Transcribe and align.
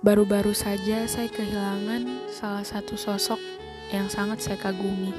Baru-baru 0.00 0.56
saja 0.56 1.04
saya 1.04 1.28
kehilangan 1.28 2.32
salah 2.32 2.64
satu 2.64 2.96
sosok 2.96 3.36
yang 3.92 4.08
sangat 4.08 4.40
saya 4.40 4.56
kagumi. 4.56 5.12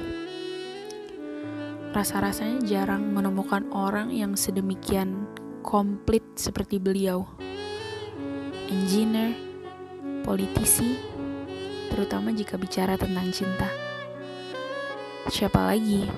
Rasa-rasanya 1.94 2.66
jarang 2.66 3.06
menemukan 3.14 3.70
orang 3.70 4.10
yang 4.10 4.34
sedemikian 4.34 5.30
komplit 5.62 6.26
seperti 6.34 6.82
beliau. 6.82 7.22
Engineer, 8.66 9.38
politisi, 10.26 10.98
terutama 11.94 12.34
jika 12.34 12.58
bicara 12.58 12.98
tentang 12.98 13.30
cinta. 13.30 13.70
Siapa 15.30 15.70
lagi? 15.70 16.10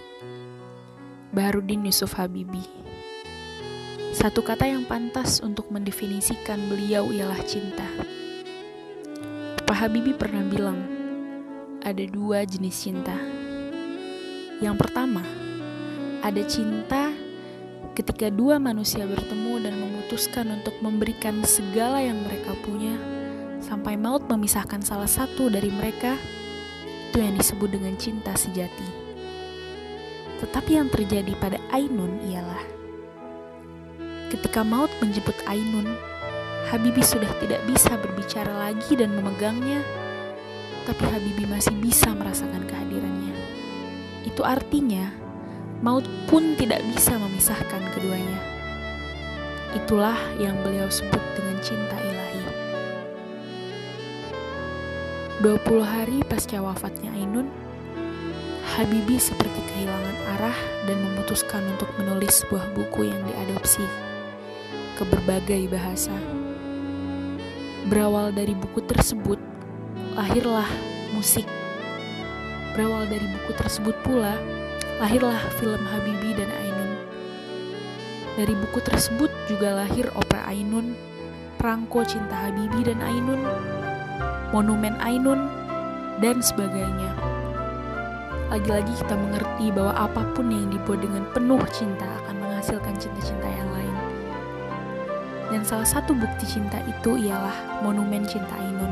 Baharudin 1.37 1.85
Yusuf 1.85 2.17
Habibi. 2.17 2.86
Satu 4.17 4.41
kata 4.41 4.65
yang 4.65 4.89
pantas 4.89 5.45
untuk 5.45 5.69
mendefinisikan 5.69 6.57
beliau 6.73 7.13
ialah 7.13 7.37
cinta. 7.45 7.85
Pak 9.61 9.77
Habibie 9.77 10.17
pernah 10.17 10.41
bilang, 10.41 10.81
ada 11.85 12.01
dua 12.09 12.49
jenis 12.49 12.81
cinta. 12.81 13.13
Yang 14.65 14.77
pertama, 14.81 15.21
ada 16.25 16.41
cinta 16.49 17.13
ketika 17.93 18.33
dua 18.33 18.57
manusia 18.57 19.05
bertemu 19.05 19.69
dan 19.69 19.77
memutuskan 19.77 20.49
untuk 20.49 20.81
memberikan 20.81 21.45
segala 21.45 22.01
yang 22.01 22.17
mereka 22.25 22.57
punya 22.65 22.97
sampai 23.61 24.01
maut 24.01 24.25
memisahkan 24.25 24.81
salah 24.81 25.13
satu 25.13 25.53
dari 25.53 25.69
mereka, 25.69 26.17
itu 27.13 27.21
yang 27.21 27.37
disebut 27.37 27.69
dengan 27.69 27.93
cinta 28.01 28.33
sejati. 28.33 28.89
Tetapi 30.41 30.73
yang 30.73 30.89
terjadi 30.89 31.37
pada 31.37 31.61
Ainun 31.69 32.33
ialah 32.33 32.86
ketika 34.31 34.67
maut 34.67 34.91
menjemput 34.99 35.35
Ainun, 35.47 35.87
Habibie 36.67 37.07
sudah 37.07 37.31
tidak 37.39 37.63
bisa 37.71 37.95
berbicara 37.95 38.51
lagi 38.51 38.99
dan 38.99 39.15
memegangnya, 39.15 39.87
tapi 40.83 41.07
Habibie 41.07 41.47
masih 41.47 41.75
bisa 41.79 42.11
merasakan 42.11 42.67
kehadirannya. 42.67 43.35
Itu 44.27 44.43
artinya, 44.43 45.15
maut 45.79 46.03
pun 46.27 46.59
tidak 46.59 46.83
bisa 46.91 47.15
memisahkan 47.15 47.83
keduanya. 47.95 48.41
Itulah 49.79 50.19
yang 50.43 50.59
beliau 50.67 50.91
sebut 50.91 51.23
dengan 51.39 51.57
cinta 51.63 51.95
ilahi. 52.03 52.43
20 55.47 55.87
hari 55.87 56.19
pasca 56.27 56.59
wafatnya 56.59 57.15
Ainun, 57.15 57.47
Habibie 58.75 59.23
seperti 59.23 59.63
kehilangan 59.71 60.17
arah 60.35 60.59
dan 60.91 60.99
memutuskan 60.99 61.63
untuk 61.79 61.87
menulis 61.95 62.43
sebuah 62.43 62.75
buku 62.75 63.07
yang 63.07 63.23
diadopsi 63.31 63.87
ke 64.97 65.05
berbagai 65.05 65.69
bahasa. 65.69 66.17
Berawal 67.93 68.33
dari 68.33 68.57
buku 68.57 68.81
tersebut, 68.89 69.37
lahirlah 70.17 70.67
musik. 71.13 71.45
Berawal 72.73 73.05
dari 73.05 73.29
buku 73.29 73.53
tersebut 73.61 73.93
pula, 74.01 74.41
lahirlah 74.97 75.37
film 75.61 75.85
Habibie 75.85 76.33
dan 76.33 76.49
Ainun. 76.49 76.91
Dari 78.41 78.55
buku 78.57 78.81
tersebut 78.81 79.29
juga 79.47 79.85
lahir 79.85 80.09
opera 80.17 80.49
Ainun, 80.49 80.97
Perangko 81.61 82.01
Cinta 82.09 82.49
Habibie 82.49 82.89
dan 82.89 83.05
Ainun, 83.05 83.45
Monumen 84.57 84.97
Ainun, 85.05 85.45
dan 86.25 86.41
sebagainya. 86.41 87.13
Lagi-lagi 88.49 88.93
kita 89.05 89.13
mengerti 89.13 89.69
bahwa 89.77 89.93
apa 89.93 90.23
pun 90.33 90.49
yang 90.49 90.73
dibuat 90.73 91.05
dengan 91.05 91.29
penuh 91.37 91.61
cinta 91.69 92.09
akan 92.25 92.41
menghasilkan 92.41 92.95
cinta-cinta 92.97 93.45
yang. 93.45 93.66
Dan 95.47 95.63
salah 95.63 95.87
satu 95.87 96.11
bukti 96.11 96.43
cinta 96.43 96.83
itu 96.91 97.15
ialah 97.15 97.79
monumen 97.87 98.27
cinta 98.27 98.51
Ainun. 98.59 98.91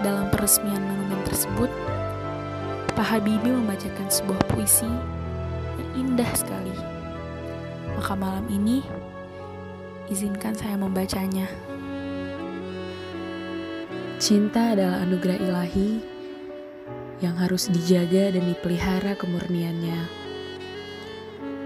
Dalam 0.00 0.32
peresmian 0.32 0.80
monumen 0.80 1.20
tersebut, 1.28 1.68
Pak 2.96 3.06
Habibie 3.06 3.52
membacakan 3.52 4.08
sebuah 4.08 4.40
puisi 4.48 4.88
yang 5.76 5.90
indah 6.08 6.32
sekali. 6.32 6.72
Maka 7.92 8.16
malam 8.16 8.48
ini, 8.48 8.80
izinkan 10.08 10.56
saya 10.56 10.80
membacanya. 10.80 11.44
Cinta 14.16 14.72
adalah 14.72 15.04
anugerah 15.04 15.38
ilahi 15.44 16.00
yang 17.20 17.36
harus 17.36 17.68
dijaga 17.68 18.32
dan 18.32 18.48
dipelihara 18.48 19.12
kemurniannya, 19.20 20.08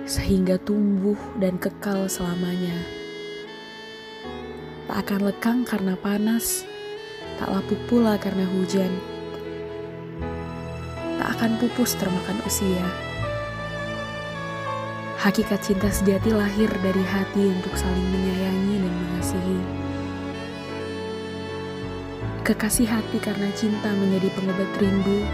sehingga 0.03 0.59
tumbuh 0.59 1.17
dan 1.39 1.57
kekal 1.63 2.11
selamanya 2.11 2.96
tak 4.87 5.03
akan 5.03 5.21
lekang 5.27 5.59
karena 5.67 5.99
panas, 5.99 6.63
tak 7.43 7.51
lapuk 7.51 7.79
pula 7.91 8.15
karena 8.23 8.47
hujan. 8.55 8.91
Tak 11.19 11.29
akan 11.39 11.59
pupus 11.59 11.99
termakan 11.99 12.39
usia. 12.47 12.87
Hakikat 15.19 15.59
cinta 15.59 15.91
sejati 15.91 16.31
lahir 16.31 16.71
dari 16.87 17.03
hati 17.03 17.51
untuk 17.51 17.75
saling 17.75 18.09
menyayangi 18.15 18.77
dan 18.79 18.95
mengasihi. 18.95 19.59
Kekasih 22.47 22.87
hati 22.87 23.19
karena 23.19 23.51
cinta 23.59 23.91
menjadi 23.91 24.31
pengobat 24.39 24.71
rindu, 24.79 25.27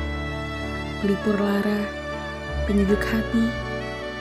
pelipur 1.04 1.36
lara, 1.36 1.84
penyejuk 2.64 3.04
hati, 3.04 3.52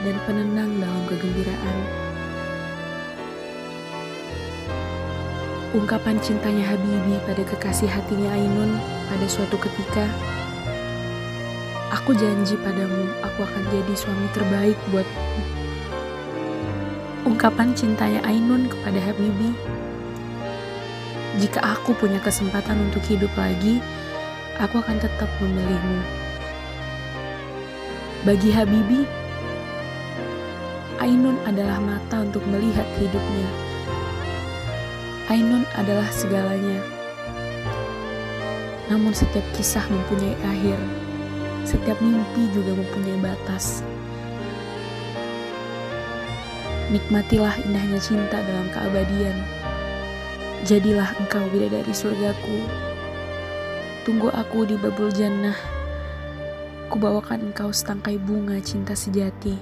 dan 0.04 0.16
penenang 0.28 0.76
dalam 0.76 1.08
kegembiraan. 1.08 2.01
Ungkapan 5.72 6.20
cintanya 6.20 6.76
Habibie 6.76 7.16
pada 7.24 7.48
kekasih 7.48 7.88
hatinya 7.88 8.28
Ainun 8.36 8.76
pada 9.08 9.24
suatu 9.24 9.56
ketika, 9.56 10.04
Aku 11.96 12.12
janji 12.12 12.60
padamu, 12.60 13.08
aku 13.24 13.48
akan 13.48 13.64
jadi 13.72 13.94
suami 13.96 14.28
terbaik 14.36 14.76
buatmu. 14.92 15.44
Ungkapan 17.24 17.72
cintanya 17.72 18.20
Ainun 18.28 18.68
kepada 18.68 19.00
Habibie, 19.00 19.56
Jika 21.40 21.64
aku 21.64 21.96
punya 21.96 22.20
kesempatan 22.20 22.92
untuk 22.92 23.08
hidup 23.08 23.32
lagi, 23.40 23.80
aku 24.60 24.84
akan 24.84 25.00
tetap 25.00 25.32
memilihmu. 25.40 26.04
Bagi 28.28 28.52
Habibie, 28.52 29.08
Ainun 31.00 31.40
adalah 31.48 31.80
mata 31.80 32.28
untuk 32.28 32.44
melihat 32.52 32.92
hidupnya 33.00 33.71
Ainun 35.32 35.64
adalah 35.80 36.12
segalanya. 36.12 36.84
Namun 38.92 39.16
setiap 39.16 39.48
kisah 39.56 39.88
mempunyai 39.88 40.36
akhir. 40.44 40.76
Setiap 41.64 41.96
mimpi 42.04 42.52
juga 42.52 42.76
mempunyai 42.76 43.16
batas. 43.24 43.80
Nikmatilah 46.92 47.64
indahnya 47.64 47.96
cinta 48.04 48.44
dalam 48.44 48.68
keabadian. 48.76 49.40
Jadilah 50.68 51.16
engkau 51.24 51.48
bidadari 51.48 51.96
surgaku. 51.96 52.68
Tunggu 54.04 54.36
aku 54.36 54.68
di 54.68 54.76
babul 54.76 55.16
jannah. 55.16 55.56
Kubawakan 56.92 57.56
engkau 57.56 57.72
setangkai 57.72 58.20
bunga 58.20 58.60
cinta 58.60 59.00
sejati. 59.00 59.56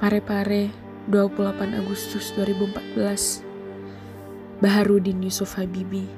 Pare-pare 0.00 0.72
28 1.12 1.76
Agustus 1.76 2.32
2014 2.32 3.47
Baharudin 4.58 5.22
Yusuf 5.22 5.54
Habibi 5.54 6.10